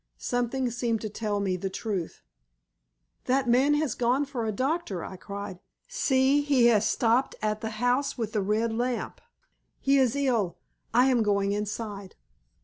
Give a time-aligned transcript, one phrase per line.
[0.17, 2.23] Something seemed to tell me the truth.
[3.25, 5.59] "That man has gone for a doctor," I cried.
[5.87, 9.21] "See, he has stopped at the house with the red lamp.
[9.79, 10.57] He is ill!
[10.91, 12.15] I am going inside."